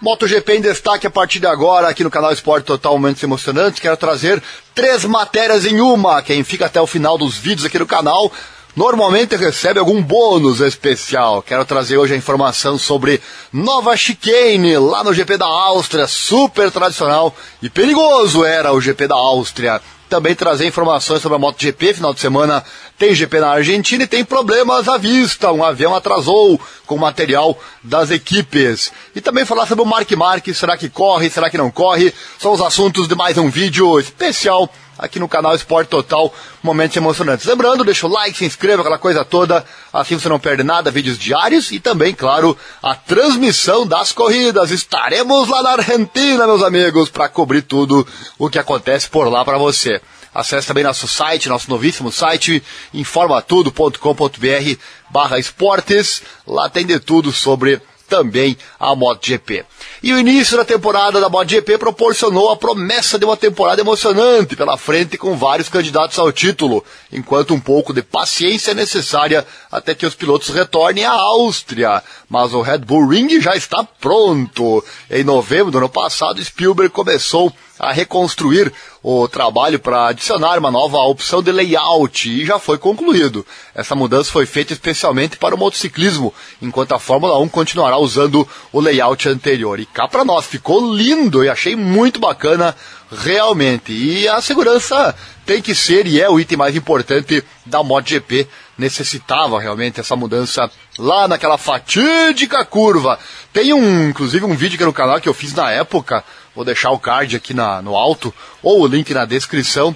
MotoGP 0.00 0.56
em 0.56 0.60
destaque 0.60 1.06
a 1.06 1.10
partir 1.10 1.40
de 1.40 1.46
agora 1.46 1.88
aqui 1.88 2.04
no 2.04 2.10
canal 2.10 2.30
Esporte 2.30 2.66
Total 2.66 2.92
Momentos 2.92 3.22
Emocionantes. 3.22 3.80
Quero 3.80 3.96
trazer 3.96 4.42
três 4.74 5.06
matérias 5.06 5.64
em 5.64 5.80
uma. 5.80 6.20
Quem 6.20 6.44
fica 6.44 6.66
até 6.66 6.78
o 6.78 6.86
final 6.86 7.16
dos 7.16 7.38
vídeos 7.38 7.64
aqui 7.64 7.78
no 7.78 7.86
canal 7.86 8.30
normalmente 8.76 9.34
recebe 9.34 9.80
algum 9.80 10.02
bônus 10.02 10.60
especial. 10.60 11.42
Quero 11.42 11.64
trazer 11.64 11.96
hoje 11.96 12.12
a 12.12 12.16
informação 12.16 12.78
sobre 12.78 13.20
nova 13.50 13.96
chicane 13.96 14.76
lá 14.76 15.02
no 15.02 15.14
GP 15.14 15.38
da 15.38 15.46
Áustria, 15.46 16.06
super 16.06 16.70
tradicional 16.70 17.34
e 17.62 17.70
perigoso 17.70 18.44
era 18.44 18.72
o 18.72 18.80
GP 18.80 19.08
da 19.08 19.16
Áustria 19.16 19.80
também 20.08 20.34
trazer 20.34 20.66
informações 20.66 21.20
sobre 21.20 21.36
a 21.36 21.38
MotoGP. 21.38 21.94
Final 21.94 22.14
de 22.14 22.20
semana 22.20 22.64
tem 22.98 23.14
GP 23.14 23.40
na 23.40 23.48
Argentina 23.50 24.04
e 24.04 24.06
tem 24.06 24.24
problemas 24.24 24.88
à 24.88 24.96
vista. 24.96 25.52
Um 25.52 25.64
avião 25.64 25.94
atrasou 25.94 26.60
com 26.86 26.96
material 26.96 27.58
das 27.82 28.10
equipes. 28.10 28.92
E 29.14 29.20
também 29.20 29.44
falar 29.44 29.66
sobre 29.66 29.82
o 29.82 29.86
Mark 29.86 30.10
Marques. 30.12 30.58
Será 30.58 30.76
que 30.76 30.88
corre? 30.88 31.30
Será 31.30 31.50
que 31.50 31.58
não 31.58 31.70
corre? 31.70 32.14
São 32.38 32.52
os 32.52 32.60
assuntos 32.60 33.08
de 33.08 33.14
mais 33.14 33.36
um 33.36 33.50
vídeo 33.50 33.98
especial 33.98 34.70
aqui 34.98 35.18
no 35.18 35.28
canal 35.28 35.54
Esporte 35.54 35.88
Total, 35.88 36.32
momentos 36.62 36.96
emocionantes. 36.96 37.46
Lembrando, 37.46 37.84
deixa 37.84 38.06
o 38.06 38.10
like, 38.10 38.36
se 38.36 38.44
inscreva, 38.44 38.82
aquela 38.82 38.98
coisa 38.98 39.24
toda, 39.24 39.64
assim 39.92 40.18
você 40.18 40.28
não 40.28 40.38
perde 40.38 40.62
nada, 40.62 40.90
vídeos 40.90 41.18
diários 41.18 41.70
e 41.70 41.80
também, 41.80 42.14
claro, 42.14 42.56
a 42.82 42.94
transmissão 42.94 43.86
das 43.86 44.12
corridas. 44.12 44.70
Estaremos 44.70 45.48
lá 45.48 45.62
na 45.62 45.70
Argentina, 45.70 46.46
meus 46.46 46.62
amigos, 46.62 47.08
para 47.08 47.28
cobrir 47.28 47.62
tudo 47.62 48.06
o 48.38 48.48
que 48.48 48.58
acontece 48.58 49.08
por 49.08 49.28
lá 49.28 49.44
para 49.44 49.58
você. 49.58 50.00
Acesse 50.34 50.68
também 50.68 50.84
nosso 50.84 51.08
site, 51.08 51.48
nosso 51.48 51.70
novíssimo 51.70 52.12
site, 52.12 52.62
informatudo.com.br 52.92 54.78
barra 55.08 55.38
esportes. 55.38 56.22
Lá 56.46 56.68
tem 56.68 56.84
de 56.84 57.00
tudo 57.00 57.32
sobre 57.32 57.80
também 58.06 58.56
a 58.78 58.94
MotoGP. 58.94 59.64
E 60.02 60.12
o 60.12 60.18
início 60.18 60.56
da 60.56 60.64
temporada 60.64 61.20
da 61.20 61.28
MotoGP 61.28 61.78
proporcionou 61.78 62.50
a 62.50 62.56
promessa 62.56 63.18
de 63.18 63.24
uma 63.24 63.36
temporada 63.36 63.80
emocionante 63.80 64.56
pela 64.56 64.76
frente 64.76 65.18
com 65.18 65.36
vários 65.36 65.68
candidatos 65.68 66.18
ao 66.18 66.32
título, 66.32 66.84
enquanto 67.12 67.54
um 67.54 67.60
pouco 67.60 67.92
de 67.92 68.02
paciência 68.02 68.70
é 68.70 68.74
necessária 68.74 69.46
até 69.70 69.94
que 69.94 70.06
os 70.06 70.14
pilotos 70.14 70.50
retornem 70.50 71.04
à 71.04 71.12
Áustria. 71.12 72.02
Mas 72.28 72.52
o 72.52 72.62
Red 72.62 72.78
Bull 72.78 73.08
Ring 73.08 73.40
já 73.40 73.56
está 73.56 73.84
pronto. 73.84 74.84
Em 75.10 75.24
novembro 75.24 75.70
do 75.70 75.78
ano 75.78 75.88
passado, 75.88 76.42
Spielberg 76.42 76.92
começou 76.92 77.52
a 77.78 77.92
reconstruir 77.92 78.72
o 79.02 79.28
trabalho 79.28 79.78
para 79.78 80.08
adicionar 80.08 80.58
uma 80.58 80.70
nova 80.70 80.98
opção 80.98 81.42
de 81.42 81.52
layout 81.52 82.28
e 82.28 82.44
já 82.44 82.58
foi 82.58 82.78
concluído. 82.78 83.46
Essa 83.74 83.94
mudança 83.94 84.32
foi 84.32 84.46
feita 84.46 84.72
especialmente 84.72 85.36
para 85.36 85.54
o 85.54 85.58
motociclismo, 85.58 86.34
enquanto 86.60 86.92
a 86.92 86.98
Fórmula 86.98 87.38
1 87.38 87.48
continuará 87.48 87.98
usando 87.98 88.48
o 88.72 88.80
layout 88.80 89.28
anterior. 89.28 89.78
E 89.78 89.86
cá 89.86 90.08
para 90.08 90.24
nós, 90.24 90.46
ficou 90.46 90.94
lindo 90.94 91.44
e 91.44 91.48
achei 91.48 91.76
muito 91.76 92.18
bacana 92.18 92.74
realmente. 93.10 93.92
E 93.92 94.26
a 94.28 94.40
segurança 94.40 95.14
tem 95.44 95.62
que 95.62 95.74
ser 95.74 96.06
e 96.06 96.20
é 96.20 96.28
o 96.28 96.40
item 96.40 96.58
mais 96.58 96.74
importante 96.74 97.44
da 97.64 97.82
MotoGP. 97.82 98.48
Necessitava 98.76 99.60
realmente 99.60 100.00
essa 100.00 100.16
mudança 100.16 100.70
lá 100.98 101.28
naquela 101.28 101.56
fatídica 101.56 102.64
curva. 102.64 103.18
Tem 103.52 103.72
um, 103.72 104.08
inclusive, 104.08 104.44
um 104.44 104.54
vídeo 104.54 104.74
aqui 104.74 104.84
no 104.84 104.92
canal 104.92 105.20
que 105.20 105.28
eu 105.28 105.34
fiz 105.34 105.54
na 105.54 105.70
época 105.70 106.24
Vou 106.56 106.64
deixar 106.64 106.90
o 106.90 106.98
card 106.98 107.36
aqui 107.36 107.52
na, 107.52 107.82
no 107.82 107.94
alto 107.94 108.34
ou 108.62 108.80
o 108.80 108.86
link 108.86 109.12
na 109.12 109.26
descrição. 109.26 109.94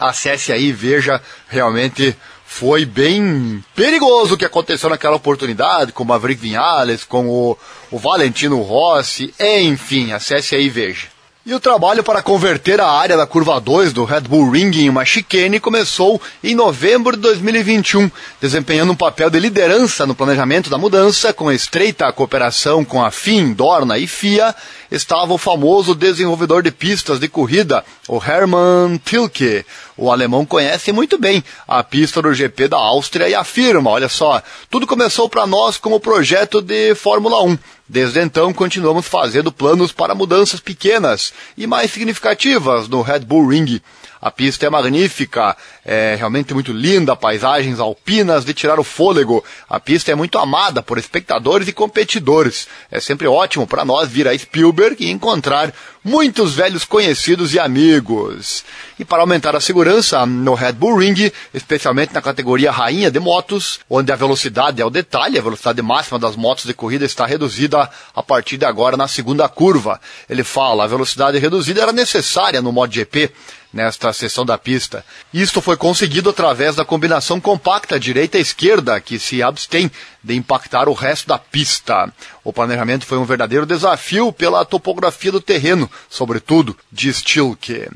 Acesse 0.00 0.50
aí 0.50 0.72
veja 0.72 1.22
realmente 1.46 2.16
foi 2.46 2.84
bem 2.84 3.62
perigoso 3.74 4.34
o 4.34 4.38
que 4.38 4.44
aconteceu 4.44 4.88
naquela 4.88 5.16
oportunidade, 5.16 5.92
com 5.92 6.02
o 6.02 6.06
Maverick 6.06 6.40
Vinales, 6.40 7.04
com 7.04 7.28
o, 7.28 7.58
o 7.90 7.98
Valentino 7.98 8.60
Rossi, 8.62 9.34
enfim, 9.38 10.12
acesse 10.12 10.54
aí 10.54 10.66
e 10.66 10.70
veja. 10.70 11.13
E 11.46 11.52
o 11.52 11.60
trabalho 11.60 12.02
para 12.02 12.22
converter 12.22 12.80
a 12.80 12.88
área 12.88 13.18
da 13.18 13.26
curva 13.26 13.60
2 13.60 13.92
do 13.92 14.04
Red 14.04 14.22
Bull 14.22 14.50
Ring 14.50 14.70
em 14.78 14.88
uma 14.88 15.04
chicane 15.04 15.60
começou 15.60 16.18
em 16.42 16.54
novembro 16.54 17.14
de 17.14 17.20
2021, 17.20 18.10
desempenhando 18.40 18.92
um 18.92 18.96
papel 18.96 19.28
de 19.28 19.38
liderança 19.38 20.06
no 20.06 20.14
planejamento 20.14 20.70
da 20.70 20.78
mudança, 20.78 21.34
com 21.34 21.52
estreita 21.52 22.10
cooperação 22.14 22.82
com 22.82 23.04
a 23.04 23.10
FIM, 23.10 23.52
Dorna 23.52 23.98
e 23.98 24.06
FIA, 24.06 24.54
estava 24.90 25.34
o 25.34 25.38
famoso 25.38 25.94
desenvolvedor 25.94 26.62
de 26.62 26.70
pistas 26.70 27.20
de 27.20 27.28
corrida, 27.28 27.84
o 28.08 28.16
Hermann 28.16 28.98
Tilke. 29.04 29.66
O 29.96 30.10
alemão 30.10 30.44
conhece 30.44 30.90
muito 30.92 31.18
bem 31.18 31.42
a 31.68 31.82
pista 31.84 32.20
do 32.20 32.34
GP 32.34 32.68
da 32.68 32.76
Áustria 32.76 33.28
e 33.28 33.34
afirma, 33.34 33.90
olha 33.90 34.08
só, 34.08 34.42
tudo 34.68 34.86
começou 34.86 35.28
para 35.28 35.46
nós 35.46 35.76
como 35.76 36.00
projeto 36.00 36.60
de 36.60 36.94
Fórmula 36.94 37.42
1 37.42 37.56
Desde 37.86 38.18
então, 38.20 38.50
continuamos 38.52 39.06
fazendo 39.06 39.52
planos 39.52 39.92
para 39.92 40.14
mudanças 40.14 40.58
pequenas 40.58 41.34
e 41.56 41.66
mais 41.66 41.90
significativas 41.90 42.88
no 42.88 43.02
Red 43.02 43.20
Bull 43.20 43.46
Ring. 43.46 43.80
A 44.24 44.30
pista 44.30 44.64
é 44.64 44.70
magnífica, 44.70 45.54
é 45.84 46.14
realmente 46.16 46.54
muito 46.54 46.72
linda, 46.72 47.14
paisagens 47.14 47.78
alpinas 47.78 48.42
de 48.42 48.54
tirar 48.54 48.80
o 48.80 48.82
fôlego. 48.82 49.44
A 49.68 49.78
pista 49.78 50.10
é 50.10 50.14
muito 50.14 50.38
amada 50.38 50.82
por 50.82 50.96
espectadores 50.96 51.68
e 51.68 51.74
competidores. 51.74 52.66
É 52.90 52.98
sempre 53.00 53.28
ótimo 53.28 53.66
para 53.66 53.84
nós 53.84 54.08
vir 54.08 54.26
a 54.26 54.38
Spielberg 54.38 54.96
e 55.04 55.10
encontrar 55.10 55.74
muitos 56.02 56.54
velhos 56.54 56.86
conhecidos 56.86 57.52
e 57.52 57.58
amigos. 57.58 58.64
E 58.98 59.04
para 59.04 59.20
aumentar 59.20 59.54
a 59.54 59.60
segurança 59.60 60.24
no 60.24 60.54
Red 60.54 60.72
Bull 60.72 60.96
Ring, 60.96 61.30
especialmente 61.52 62.14
na 62.14 62.22
categoria 62.22 62.72
rainha 62.72 63.10
de 63.10 63.20
motos, 63.20 63.80
onde 63.90 64.10
a 64.10 64.16
velocidade 64.16 64.80
é 64.80 64.84
o 64.86 64.90
detalhe, 64.90 65.38
a 65.38 65.42
velocidade 65.42 65.82
máxima 65.82 66.18
das 66.18 66.34
motos 66.34 66.64
de 66.64 66.72
corrida 66.72 67.04
está 67.04 67.26
reduzida 67.26 67.90
a 68.16 68.22
partir 68.22 68.56
de 68.56 68.64
agora 68.64 68.96
na 68.96 69.06
segunda 69.06 69.46
curva. 69.50 70.00
Ele 70.30 70.42
fala, 70.42 70.84
a 70.84 70.86
velocidade 70.86 71.36
reduzida 71.36 71.82
era 71.82 71.92
necessária 71.92 72.62
no 72.62 72.72
MotoGP 72.72 73.30
nesta 73.74 74.12
seção 74.12 74.46
da 74.46 74.56
pista. 74.56 75.04
Isto 75.32 75.60
foi 75.60 75.76
conseguido 75.76 76.30
através 76.30 76.76
da 76.76 76.84
combinação 76.84 77.40
compacta 77.40 77.98
direita-esquerda, 77.98 79.00
que 79.00 79.18
se 79.18 79.42
abstém 79.42 79.90
de 80.22 80.34
impactar 80.34 80.88
o 80.88 80.94
resto 80.94 81.26
da 81.26 81.36
pista. 81.36 82.10
O 82.44 82.52
planejamento 82.52 83.04
foi 83.04 83.18
um 83.18 83.24
verdadeiro 83.24 83.66
desafio 83.66 84.32
pela 84.32 84.64
topografia 84.64 85.32
do 85.32 85.40
terreno, 85.40 85.90
sobretudo, 86.08 86.76
diz 86.90 87.20
Tilke. 87.20 87.88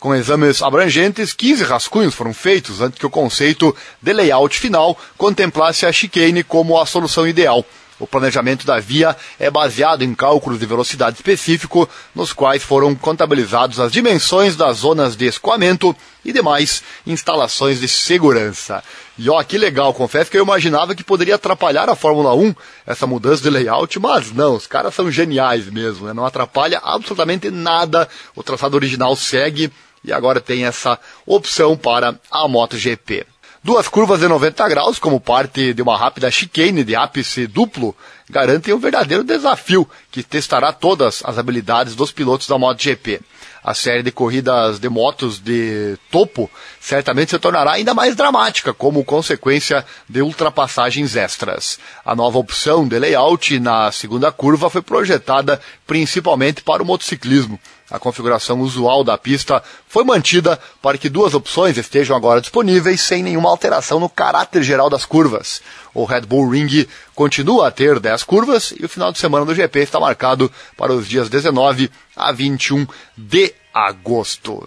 Com 0.00 0.14
exames 0.14 0.62
abrangentes, 0.62 1.34
15 1.34 1.64
rascunhos 1.64 2.14
foram 2.14 2.32
feitos 2.32 2.80
antes 2.80 2.98
que 2.98 3.06
o 3.06 3.10
conceito 3.10 3.76
de 4.00 4.12
layout 4.14 4.58
final 4.58 4.98
contemplasse 5.18 5.84
a 5.84 5.92
chicane 5.92 6.42
como 6.42 6.80
a 6.80 6.86
solução 6.86 7.28
ideal. 7.28 7.64
O 7.98 8.06
planejamento 8.06 8.66
da 8.66 8.78
via 8.78 9.16
é 9.38 9.50
baseado 9.50 10.02
em 10.02 10.14
cálculos 10.14 10.58
de 10.58 10.66
velocidade 10.66 11.16
específico, 11.16 11.88
nos 12.14 12.32
quais 12.32 12.62
foram 12.62 12.94
contabilizados 12.94 13.80
as 13.80 13.90
dimensões 13.90 14.54
das 14.54 14.78
zonas 14.78 15.16
de 15.16 15.26
escoamento 15.26 15.96
e 16.22 16.32
demais 16.32 16.82
instalações 17.06 17.80
de 17.80 17.88
segurança. 17.88 18.84
E 19.16 19.30
ó, 19.30 19.42
que 19.42 19.56
legal, 19.56 19.94
confesso 19.94 20.30
que 20.30 20.36
eu 20.36 20.42
imaginava 20.42 20.94
que 20.94 21.02
poderia 21.02 21.36
atrapalhar 21.36 21.88
a 21.88 21.96
Fórmula 21.96 22.34
1 22.34 22.54
essa 22.86 23.06
mudança 23.06 23.42
de 23.42 23.48
layout, 23.48 23.98
mas 23.98 24.30
não, 24.30 24.56
os 24.56 24.66
caras 24.66 24.94
são 24.94 25.10
geniais 25.10 25.66
mesmo, 25.70 26.06
né? 26.06 26.12
não 26.12 26.26
atrapalha 26.26 26.80
absolutamente 26.84 27.50
nada, 27.50 28.06
o 28.34 28.42
traçado 28.42 28.76
original 28.76 29.16
segue 29.16 29.72
e 30.04 30.12
agora 30.12 30.40
tem 30.40 30.66
essa 30.66 30.98
opção 31.24 31.76
para 31.76 32.14
a 32.30 32.46
MotoGP. 32.46 33.26
Duas 33.66 33.88
curvas 33.88 34.20
de 34.20 34.28
90 34.28 34.68
graus, 34.68 34.96
como 35.00 35.20
parte 35.20 35.74
de 35.74 35.82
uma 35.82 35.98
rápida 35.98 36.30
chicane 36.30 36.84
de 36.84 36.94
ápice 36.94 37.48
duplo, 37.48 37.96
garantem 38.30 38.72
um 38.72 38.78
verdadeiro 38.78 39.24
desafio 39.24 39.90
que 40.08 40.22
testará 40.22 40.72
todas 40.72 41.20
as 41.24 41.36
habilidades 41.36 41.96
dos 41.96 42.12
pilotos 42.12 42.46
da 42.46 42.56
MotoGP. 42.56 43.20
A 43.64 43.74
série 43.74 44.04
de 44.04 44.12
corridas 44.12 44.78
de 44.78 44.88
motos 44.88 45.40
de 45.40 45.98
topo 46.12 46.48
certamente 46.80 47.32
se 47.32 47.40
tornará 47.40 47.72
ainda 47.72 47.92
mais 47.92 48.14
dramática 48.14 48.72
como 48.72 49.04
consequência 49.04 49.84
de 50.08 50.22
ultrapassagens 50.22 51.16
extras. 51.16 51.80
A 52.04 52.14
nova 52.14 52.38
opção 52.38 52.86
de 52.86 52.96
layout 53.00 53.58
na 53.58 53.90
segunda 53.90 54.30
curva 54.30 54.70
foi 54.70 54.80
projetada 54.80 55.60
principalmente 55.84 56.62
para 56.62 56.84
o 56.84 56.86
motociclismo 56.86 57.58
a 57.90 57.98
configuração 57.98 58.60
usual 58.60 59.04
da 59.04 59.16
pista 59.16 59.62
foi 59.88 60.02
mantida 60.04 60.58
para 60.82 60.98
que 60.98 61.08
duas 61.08 61.34
opções 61.34 61.76
estejam 61.76 62.16
agora 62.16 62.40
disponíveis 62.40 63.00
sem 63.00 63.22
nenhuma 63.22 63.48
alteração 63.48 64.00
no 64.00 64.08
caráter 64.08 64.62
geral 64.62 64.90
das 64.90 65.04
curvas. 65.04 65.62
O 65.94 66.04
Red 66.04 66.22
Bull 66.22 66.50
Ring 66.50 66.86
continua 67.14 67.68
a 67.68 67.70
ter 67.70 68.00
10 68.00 68.24
curvas 68.24 68.74
e 68.78 68.84
o 68.84 68.88
final 68.88 69.12
de 69.12 69.18
semana 69.18 69.46
do 69.46 69.54
GP 69.54 69.80
está 69.80 70.00
marcado 70.00 70.50
para 70.76 70.92
os 70.92 71.08
dias 71.08 71.28
19 71.28 71.90
a 72.16 72.32
21 72.32 72.86
de 73.16 73.54
agosto. 73.72 74.66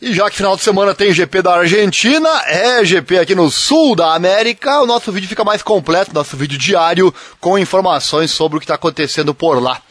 E 0.00 0.12
já 0.12 0.30
que 0.30 0.36
final 0.36 0.56
de 0.56 0.62
semana 0.62 0.94
tem 0.94 1.12
GP 1.12 1.42
da 1.42 1.56
Argentina, 1.56 2.28
é 2.46 2.84
GP 2.84 3.18
aqui 3.18 3.34
no 3.34 3.50
sul 3.50 3.96
da 3.96 4.14
América, 4.14 4.80
o 4.80 4.86
nosso 4.86 5.10
vídeo 5.10 5.28
fica 5.28 5.42
mais 5.42 5.60
completo, 5.60 6.14
nosso 6.14 6.36
vídeo 6.36 6.56
diário, 6.56 7.12
com 7.40 7.58
informações 7.58 8.30
sobre 8.30 8.58
o 8.58 8.60
que 8.60 8.64
está 8.64 8.76
acontecendo 8.76 9.34
por 9.34 9.60
lá. 9.60 9.82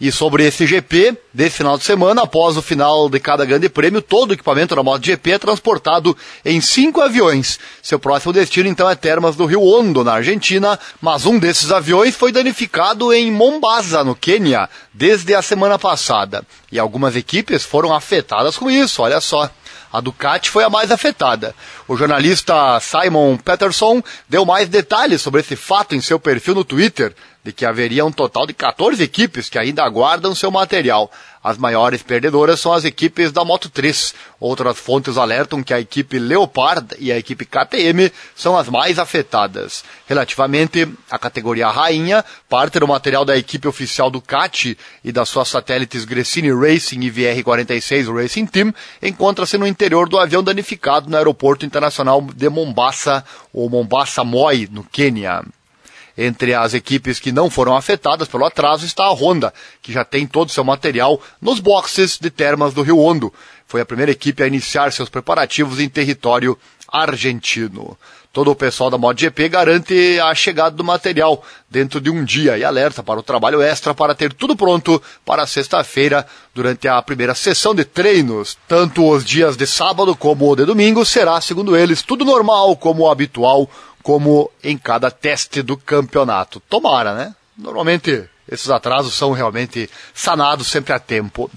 E 0.00 0.10
sobre 0.10 0.44
esse 0.44 0.66
GP, 0.66 1.16
desse 1.32 1.58
final 1.58 1.78
de 1.78 1.84
semana, 1.84 2.22
após 2.22 2.56
o 2.56 2.62
final 2.62 3.08
de 3.08 3.20
cada 3.20 3.44
grande 3.44 3.68
prêmio, 3.68 4.02
todo 4.02 4.30
o 4.30 4.32
equipamento 4.34 4.74
da 4.74 4.82
MotoGP 4.82 5.32
é 5.32 5.38
transportado 5.38 6.16
em 6.44 6.60
cinco 6.60 7.00
aviões. 7.00 7.58
Seu 7.82 7.98
próximo 7.98 8.32
destino, 8.32 8.68
então, 8.68 8.90
é 8.90 8.94
Termas 8.94 9.36
do 9.36 9.46
Rio 9.46 9.62
Hondo, 9.62 10.02
na 10.02 10.14
Argentina, 10.14 10.78
mas 11.00 11.26
um 11.26 11.38
desses 11.38 11.70
aviões 11.70 12.16
foi 12.16 12.32
danificado 12.32 13.12
em 13.12 13.30
Mombasa, 13.30 14.02
no 14.02 14.14
Quênia, 14.14 14.68
desde 14.92 15.34
a 15.34 15.42
semana 15.42 15.78
passada. 15.78 16.44
E 16.72 16.78
algumas 16.78 17.14
equipes 17.14 17.62
foram 17.62 17.94
afetadas 17.94 18.56
com 18.56 18.70
isso, 18.70 19.02
olha 19.02 19.20
só. 19.20 19.50
A 19.94 20.00
Ducati 20.00 20.50
foi 20.50 20.64
a 20.64 20.68
mais 20.68 20.90
afetada. 20.90 21.54
O 21.86 21.96
jornalista 21.96 22.80
Simon 22.80 23.36
Peterson 23.36 24.02
deu 24.26 24.46
mais 24.46 24.68
detalhes 24.68 25.20
sobre 25.20 25.42
esse 25.42 25.54
fato 25.54 25.94
em 25.94 26.00
seu 26.00 26.18
perfil 26.18 26.54
no 26.54 26.64
Twitter, 26.64 27.14
de 27.44 27.52
que 27.52 27.66
haveria 27.66 28.06
um 28.06 28.10
total 28.10 28.46
de 28.46 28.54
14 28.54 29.02
equipes 29.02 29.50
que 29.50 29.58
ainda 29.58 29.84
aguardam 29.84 30.34
seu 30.34 30.50
material. 30.50 31.10
As 31.44 31.58
maiores 31.58 32.02
perdedoras 32.02 32.58
são 32.58 32.72
as 32.72 32.86
equipes 32.86 33.30
da 33.30 33.44
Moto 33.44 33.68
3. 33.68 34.14
Outras 34.40 34.78
fontes 34.78 35.18
alertam 35.18 35.62
que 35.62 35.74
a 35.74 35.78
equipe 35.78 36.18
Leopard 36.18 36.96
e 36.98 37.12
a 37.12 37.18
equipe 37.18 37.44
KTM 37.44 38.10
são 38.34 38.56
as 38.56 38.66
mais 38.70 38.98
afetadas. 38.98 39.84
Relativamente 40.06 40.88
à 41.10 41.18
categoria 41.18 41.68
rainha, 41.68 42.24
parte 42.48 42.80
do 42.80 42.88
material 42.88 43.26
da 43.26 43.36
equipe 43.36 43.68
oficial 43.68 44.10
Ducati 44.10 44.78
e 45.04 45.12
das 45.12 45.28
suas 45.28 45.48
satélites 45.48 46.06
Gresini 46.06 46.50
Racing 46.50 47.00
e 47.02 47.10
VR46 47.10 48.10
Racing 48.10 48.46
Team 48.46 48.74
encontra-se 49.02 49.58
no 49.58 49.66
interior 49.66 50.08
do 50.08 50.18
avião 50.18 50.42
danificado 50.42 51.10
no 51.10 51.16
aeroporto 51.18 51.66
internacional 51.74 52.22
de 52.22 52.48
Mombasa, 52.48 53.24
ou 53.52 53.68
Mombasa 53.68 54.22
Moi, 54.22 54.68
no 54.70 54.84
Quênia. 54.84 55.42
Entre 56.16 56.54
as 56.54 56.74
equipes 56.74 57.18
que 57.18 57.32
não 57.32 57.50
foram 57.50 57.76
afetadas 57.76 58.28
pelo 58.28 58.44
atraso 58.44 58.86
está 58.86 59.04
a 59.04 59.12
Honda, 59.12 59.52
que 59.82 59.92
já 59.92 60.04
tem 60.04 60.28
todo 60.28 60.48
o 60.48 60.52
seu 60.52 60.62
material 60.62 61.20
nos 61.40 61.58
boxes 61.58 62.18
de 62.18 62.30
termas 62.30 62.72
do 62.72 62.82
Rio 62.82 63.00
Hondo. 63.00 63.34
Foi 63.66 63.80
a 63.80 63.84
primeira 63.86 64.12
equipe 64.12 64.40
a 64.40 64.46
iniciar 64.46 64.92
seus 64.92 65.08
preparativos 65.08 65.80
em 65.80 65.88
território 65.88 66.56
argentino. 66.86 67.98
Todo 68.34 68.50
o 68.50 68.56
pessoal 68.56 68.90
da 68.90 68.98
MotoGP 68.98 69.48
garante 69.48 70.18
a 70.18 70.34
chegada 70.34 70.74
do 70.74 70.82
material 70.82 71.40
dentro 71.70 72.00
de 72.00 72.10
um 72.10 72.24
dia 72.24 72.58
e 72.58 72.64
alerta 72.64 73.00
para 73.00 73.20
o 73.20 73.22
trabalho 73.22 73.62
extra 73.62 73.94
para 73.94 74.12
ter 74.12 74.32
tudo 74.32 74.56
pronto 74.56 75.00
para 75.24 75.46
sexta-feira 75.46 76.26
durante 76.52 76.88
a 76.88 77.00
primeira 77.00 77.32
sessão 77.32 77.72
de 77.72 77.84
treinos. 77.84 78.58
Tanto 78.66 79.08
os 79.08 79.24
dias 79.24 79.56
de 79.56 79.68
sábado 79.68 80.16
como 80.16 80.56
de 80.56 80.64
domingo 80.64 81.04
será, 81.04 81.40
segundo 81.40 81.76
eles, 81.76 82.02
tudo 82.02 82.24
normal 82.24 82.76
como 82.76 83.08
habitual 83.08 83.70
como 84.02 84.50
em 84.64 84.76
cada 84.76 85.12
teste 85.12 85.62
do 85.62 85.76
campeonato. 85.76 86.58
Tomara, 86.68 87.14
né? 87.14 87.36
Normalmente 87.56 88.28
esses 88.48 88.68
atrasos 88.70 89.14
são 89.14 89.32
realmente 89.32 89.88
sanados 90.12 90.66
sempre 90.66 90.92
a 90.92 90.98
tempo. 90.98 91.50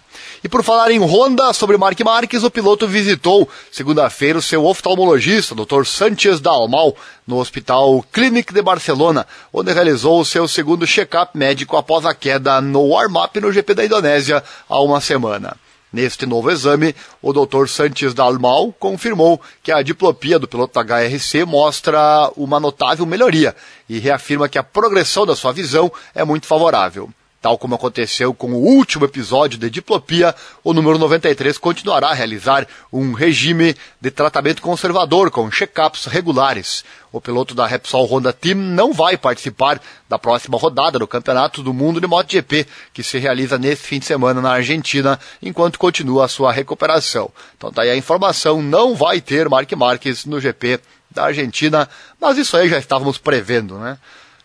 E 0.44 0.48
por 0.48 0.64
falar 0.64 0.90
em 0.92 1.00
Honda, 1.00 1.52
sobre 1.54 1.78
Mark 1.78 2.00
Marques, 2.00 2.44
o 2.44 2.52
piloto 2.52 2.88
visitou 2.88 3.48
segunda-feira 3.72 4.40
o 4.40 4.42
seu 4.42 4.66
oftalmologista, 4.66 5.54
Dr. 5.54 5.84
Sanchez 5.86 6.40
Dalmal, 6.40 6.96
no 7.26 7.38
Hospital 7.38 8.04
Clínic 8.12 8.54
de 8.54 8.62
Barcelona, 8.62 9.28
onde 9.52 9.74
realizou 9.74 10.20
o 10.20 10.26
seu 10.26 10.48
segundo 10.48 10.88
check-up 10.88 11.38
médico 11.38 11.76
após 11.76 12.06
a 12.06 12.14
queda 12.14 12.62
no 12.62 12.88
warm-up 12.88 13.40
no 13.40 13.52
GP 13.52 13.74
da 13.74 13.86
Indonésia 13.86 14.44
há 14.70 14.82
uma 14.82 15.02
semana. 15.02 15.58
Neste 15.98 16.28
novo 16.28 16.52
exame, 16.52 16.94
o 17.24 17.34
Dr. 17.34 17.66
Santos 17.68 18.14
Dalmal 18.14 18.72
confirmou 18.72 19.42
que 19.64 19.72
a 19.72 19.82
diplopia 19.82 20.38
do 20.38 20.48
piloto 20.48 20.80
HRC 20.80 21.44
mostra 21.44 22.32
uma 22.38 22.60
notável 22.60 23.04
melhoria 23.04 23.56
e 23.90 23.98
reafirma 23.98 24.48
que 24.48 24.60
a 24.60 24.64
progressão 24.64 25.26
da 25.26 25.36
sua 25.36 25.52
visão 25.52 25.92
é 26.14 26.24
muito 26.24 26.46
favorável. 26.46 27.10
Tal 27.40 27.56
como 27.58 27.76
aconteceu 27.76 28.34
com 28.34 28.52
o 28.52 28.58
último 28.58 29.06
episódio 29.06 29.60
de 29.60 29.70
diplopia, 29.70 30.34
o 30.64 30.74
número 30.74 30.98
93 30.98 31.58
continuará 31.60 32.10
a 32.10 32.14
realizar 32.14 32.68
um 32.92 33.14
regime 33.14 33.76
de 34.02 34.10
tratamento 34.10 34.62
conservador 34.62 35.30
com 35.30 35.50
check-ups 35.50 36.06
regulares. 36.06 36.84
O 37.12 37.22
piloto 37.22 37.54
da 37.54 37.68
Repsol 37.68 38.06
Honda 38.06 38.34
Team 38.34 38.58
não 38.58 38.92
vai 38.92 39.18
participar 39.18 39.80
da 40.10 40.18
próxima 40.18 40.58
rodada 40.58 40.98
do 40.98 41.08
Campeonato 41.08 41.62
do 41.62 41.74
Mundo 41.74 42.02
de 42.02 42.08
MotoGP, 42.08 42.66
que 42.92 43.04
se 43.04 43.20
realiza 43.20 43.58
nesse 43.58 43.84
fim 43.84 44.00
de 44.00 44.06
semana 44.06 44.42
na 44.42 44.52
Argentina, 44.52 45.20
enquanto 45.42 45.78
continua 45.78 46.26
a 46.26 46.28
sua 46.28 46.52
recuperação. 46.52 47.32
Então 47.56 47.72
tá 47.72 47.84
aí 47.84 47.92
a 47.92 47.96
informação, 47.96 48.64
não 48.64 48.96
vai 48.96 49.22
ter 49.22 49.48
Mark 49.48 49.72
Marques 49.74 50.26
no 50.26 50.40
GP 50.40 50.80
da 51.12 51.26
Argentina, 51.26 51.88
mas 52.20 52.38
isso 52.38 52.58
aí 52.58 52.68
já 52.68 52.80
estávamos 52.80 53.18
prevendo, 53.20 53.78
né? 53.78 53.98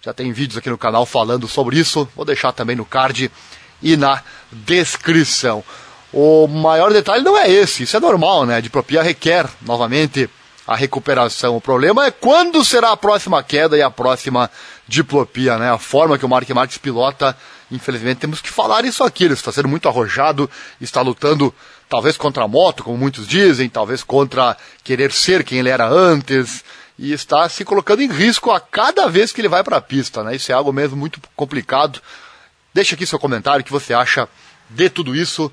Já 0.05 0.13
tem 0.13 0.33
vídeos 0.33 0.59
aqui 0.59 0.69
no 0.69 0.77
canal 0.77 1.07
falando 1.07 1.47
sobre 1.47 1.79
isso. 1.79 2.09
Vou 2.17 2.25
deixar 2.25 2.51
também 2.51 2.75
no 2.75 2.85
card 2.85 3.31
e 3.81 3.97
na 3.97 4.21
descrição. 4.51 5.63
O 6.13 6.49
maior 6.49 6.93
detalhe 6.93 7.23
não 7.23 7.39
é 7.39 7.49
esse, 7.49 7.85
isso 7.85 7.97
é 7.97 8.01
normal, 8.01 8.45
né? 8.45 8.57
A 8.57 8.61
diplopia 8.61 9.01
requer, 9.01 9.49
novamente, 9.61 10.29
a 10.67 10.75
recuperação. 10.75 11.57
O 11.57 11.61
problema 11.61 12.05
é 12.05 12.11
quando 12.11 12.65
será 12.65 12.91
a 12.91 12.97
próxima 12.97 13.41
queda 13.45 13.77
e 13.79 13.83
a 13.83 13.93
próxima 13.93 14.51
diplopia, 14.89 15.57
né? 15.57 15.71
A 15.71 15.79
forma 15.79 16.19
que 16.19 16.27
o 16.27 16.29
Mark 16.29 16.51
Marques 16.51 16.79
pilota, 16.79 17.37
infelizmente 17.71 18.19
temos 18.19 18.41
que 18.41 18.51
falar 18.51 18.85
isso 18.85 19.05
aqui. 19.05 19.23
Ele 19.23 19.35
está 19.35 19.53
sendo 19.53 19.69
muito 19.69 19.89
arrojado, 19.89 20.51
está 20.81 21.01
lutando 21.01 21.55
talvez 21.89 22.17
contra 22.17 22.43
a 22.43 22.49
moto, 22.49 22.83
como 22.83 22.99
muitos 22.99 23.25
dizem, 23.25 23.69
talvez 23.69 24.03
contra 24.03 24.57
querer 24.83 25.13
ser 25.13 25.45
quem 25.45 25.61
ele 25.61 25.69
era 25.69 25.89
antes 25.89 26.65
e 27.03 27.13
está 27.13 27.49
se 27.49 27.65
colocando 27.65 28.01
em 28.01 28.07
risco 28.07 28.53
a 28.53 28.61
cada 28.61 29.09
vez 29.09 29.33
que 29.33 29.41
ele 29.41 29.49
vai 29.49 29.65
para 29.65 29.79
a 29.79 29.81
pista, 29.81 30.23
né? 30.23 30.37
Isso 30.37 30.53
é 30.53 30.55
algo 30.55 30.73
mesmo 30.73 30.97
muito 30.97 31.21
complicado. 31.35 32.01
Deixa 32.73 32.95
aqui 32.95 33.05
seu 33.05 33.19
comentário, 33.19 33.63
o 33.63 33.65
que 33.65 33.73
você 33.73 33.93
acha 33.93 34.29
de 34.71 34.89
tudo 34.89 35.13
isso, 35.13 35.53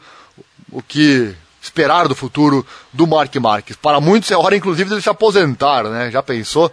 o 0.72 0.80
que 0.80 1.34
esperar 1.60 2.08
do 2.08 2.14
futuro 2.14 2.64
do 2.94 3.08
Mark 3.08 3.36
Marques. 3.38 3.76
Para 3.76 4.00
muitos 4.00 4.30
é 4.30 4.38
hora, 4.38 4.56
inclusive, 4.56 4.96
de 4.96 5.02
se 5.02 5.10
aposentar, 5.10 5.86
né? 5.86 6.12
Já 6.12 6.22
pensou? 6.22 6.72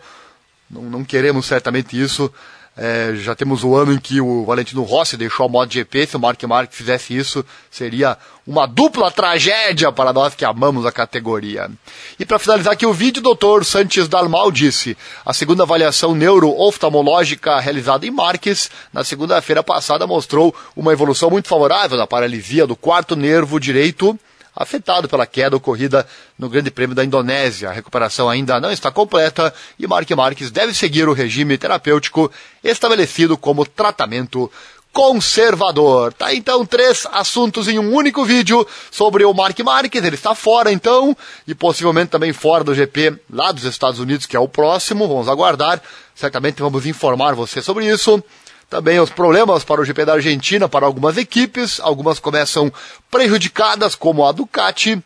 Não, 0.70 0.82
não 0.82 1.04
queremos 1.04 1.46
certamente 1.46 1.98
isso. 1.98 2.30
É, 2.78 3.14
já 3.14 3.34
temos 3.34 3.64
o 3.64 3.74
ano 3.74 3.94
em 3.94 3.98
que 3.98 4.20
o 4.20 4.44
Valentino 4.44 4.82
Rossi 4.82 5.16
deixou 5.16 5.46
a 5.46 5.48
MotoGP. 5.48 6.06
Se 6.06 6.16
o 6.16 6.20
Mark 6.20 6.42
Marques 6.42 6.76
fizesse 6.76 7.16
isso, 7.16 7.42
seria 7.70 8.18
uma 8.46 8.66
dupla 8.66 9.10
tragédia 9.10 9.90
para 9.90 10.12
nós 10.12 10.34
que 10.34 10.44
amamos 10.44 10.84
a 10.84 10.92
categoria. 10.92 11.70
E 12.18 12.26
para 12.26 12.38
finalizar 12.38 12.74
aqui 12.74 12.84
o 12.84 12.92
vídeo, 12.92 13.22
o 13.24 13.34
Dr. 13.34 13.64
Sanches 13.64 14.08
Dalmal 14.08 14.52
disse: 14.52 14.94
a 15.24 15.32
segunda 15.32 15.62
avaliação 15.62 16.14
neuro-oftalmológica 16.14 17.58
realizada 17.60 18.06
em 18.06 18.10
Marques 18.10 18.70
na 18.92 19.02
segunda-feira 19.02 19.62
passada 19.62 20.06
mostrou 20.06 20.54
uma 20.76 20.92
evolução 20.92 21.30
muito 21.30 21.48
favorável 21.48 21.96
da 21.96 22.06
paralisia 22.06 22.66
do 22.66 22.76
quarto 22.76 23.16
nervo 23.16 23.58
direito 23.58 24.18
afetado 24.56 25.08
pela 25.08 25.26
queda 25.26 25.54
ocorrida 25.54 26.06
no 26.38 26.48
Grande 26.48 26.70
Prêmio 26.70 26.96
da 26.96 27.04
Indonésia. 27.04 27.68
A 27.68 27.72
recuperação 27.72 28.30
ainda 28.30 28.58
não 28.58 28.72
está 28.72 28.90
completa 28.90 29.52
e 29.78 29.86
Mark 29.86 30.10
Marques 30.12 30.50
deve 30.50 30.72
seguir 30.72 31.06
o 31.08 31.12
regime 31.12 31.58
terapêutico 31.58 32.32
estabelecido 32.64 33.36
como 33.36 33.66
tratamento 33.66 34.50
conservador. 34.96 36.10
Tá 36.14 36.32
então 36.32 36.64
três 36.64 37.06
assuntos 37.12 37.68
em 37.68 37.78
um 37.78 37.92
único 37.92 38.24
vídeo 38.24 38.66
sobre 38.90 39.26
o 39.26 39.34
Mark 39.34 39.58
Marques. 39.60 40.02
Ele 40.02 40.14
está 40.14 40.34
fora 40.34 40.72
então 40.72 41.14
e 41.46 41.54
possivelmente 41.54 42.10
também 42.10 42.32
fora 42.32 42.64
do 42.64 42.74
GP 42.74 43.20
lá 43.30 43.52
dos 43.52 43.64
Estados 43.64 44.00
Unidos, 44.00 44.24
que 44.24 44.34
é 44.34 44.40
o 44.40 44.48
próximo. 44.48 45.06
Vamos 45.06 45.28
aguardar. 45.28 45.82
Certamente 46.14 46.62
vamos 46.62 46.86
informar 46.86 47.34
você 47.34 47.60
sobre 47.60 47.84
isso. 47.84 48.24
Também 48.68 48.98
os 48.98 49.10
problemas 49.10 49.62
para 49.62 49.80
o 49.80 49.84
GP 49.84 50.04
da 50.04 50.14
Argentina 50.14 50.68
para 50.68 50.86
algumas 50.86 51.16
equipes, 51.16 51.78
algumas 51.80 52.18
começam 52.18 52.72
prejudicadas, 53.10 53.94
como 53.94 54.26
a 54.26 54.32
Ducati. 54.32 55.00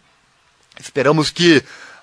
Esperamos 0.78 1.30
que 1.30 1.62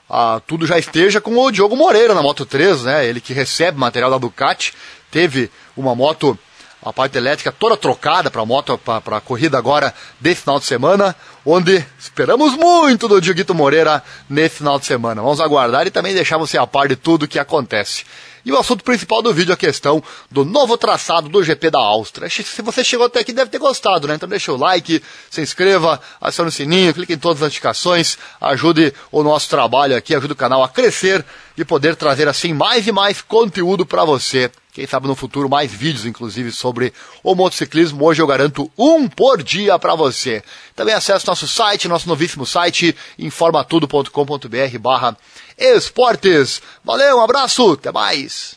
ah, 0.09 0.39
tudo 0.45 0.67
já 0.67 0.77
esteja 0.77 1.19
com 1.19 1.35
o 1.35 1.51
Diogo 1.51 1.75
Moreira 1.75 2.13
na 2.13 2.21
Moto 2.21 2.45
3, 2.45 2.83
né? 2.83 3.05
Ele 3.07 3.19
que 3.19 3.33
recebe 3.33 3.77
material 3.77 4.11
da 4.11 4.17
Ducati, 4.17 4.73
teve 5.09 5.49
uma 5.75 5.95
moto 5.95 6.37
a 6.83 6.93
parte 6.93 7.17
elétrica 7.17 7.51
toda 7.51 7.75
trocada 7.75 8.29
para 8.29 8.41
a 8.41 8.45
moto, 8.45 8.77
para 8.77 9.17
a 9.17 9.21
corrida 9.21 9.57
agora 9.57 9.93
desse 10.19 10.41
final 10.41 10.59
de 10.59 10.65
semana, 10.65 11.15
onde 11.45 11.85
esperamos 11.99 12.53
muito 12.53 13.07
do 13.07 13.19
Dioguito 13.19 13.53
Moreira 13.53 14.03
nesse 14.29 14.57
final 14.57 14.79
de 14.79 14.85
semana. 14.85 15.21
Vamos 15.21 15.41
aguardar 15.41 15.87
e 15.87 15.91
também 15.91 16.13
deixar 16.13 16.37
você 16.37 16.57
a 16.57 16.67
par 16.67 16.87
de 16.87 16.95
tudo 16.95 17.27
que 17.27 17.39
acontece. 17.39 18.05
E 18.45 18.51
o 18.51 18.57
assunto 18.57 18.81
principal 18.81 19.21
do 19.21 19.33
vídeo 19.33 19.51
é 19.51 19.55
a 19.55 19.57
questão 19.57 20.01
do 20.31 20.45
novo 20.45 20.77
traçado 20.77 21.27
do 21.27 21.43
GP 21.43 21.69
da 21.69 21.79
Áustria. 21.79 22.29
Se 22.29 22.61
você 22.61 22.81
chegou 22.81 23.05
até 23.05 23.19
aqui, 23.19 23.33
deve 23.33 23.51
ter 23.51 23.57
gostado, 23.57 24.07
né? 24.07 24.15
Então 24.15 24.29
deixa 24.29 24.53
o 24.53 24.55
like, 24.55 25.03
se 25.29 25.41
inscreva, 25.41 25.99
acione 26.21 26.47
o 26.47 26.51
sininho, 26.51 26.93
clique 26.93 27.11
em 27.11 27.17
todas 27.17 27.39
as 27.39 27.47
notificações, 27.47 28.17
ajude 28.39 28.93
o 29.11 29.21
nosso 29.21 29.49
trabalho 29.49 29.97
aqui, 29.97 30.15
ajude 30.15 30.31
o 30.31 30.35
canal 30.37 30.63
a 30.63 30.69
crescer 30.69 31.25
e 31.57 31.65
poder 31.65 31.97
trazer 31.97 32.29
assim 32.29 32.53
mais 32.53 32.87
e 32.87 32.91
mais 32.93 33.21
conteúdo 33.21 33.85
para 33.85 34.05
você. 34.05 34.49
Quem 34.77 34.85
sabe 34.85 35.07
no 35.07 35.15
futuro 35.15 35.49
mais 35.49 35.71
vídeos, 35.71 36.05
inclusive, 36.05 36.51
sobre 36.51 36.93
o 37.23 37.33
motociclismo. 37.33 38.05
Hoje 38.05 38.21
eu 38.21 38.27
garanto 38.27 38.71
um 38.77 39.07
por 39.07 39.41
dia 39.41 39.79
para 39.79 39.95
você. 39.95 40.43
Também 40.75 40.93
acesse 40.93 41.25
nosso 41.25 41.47
site, 41.47 41.87
nosso 41.87 42.07
novíssimo 42.07 42.45
site, 42.45 42.95
informatudo.com.br 43.17 44.77
barra 44.79 45.17
esportes. 45.57 46.61
Valeu, 46.85 47.17
um 47.17 47.23
abraço, 47.23 47.71
até 47.71 47.91
mais. 47.91 48.55